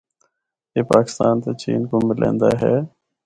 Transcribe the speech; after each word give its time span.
اے 0.73 0.81
پاکستان 0.91 1.35
تے 1.43 1.51
چین 1.61 1.81
کو 1.89 1.95
ملیندا 2.07 2.49
ہے۔ 2.61 2.75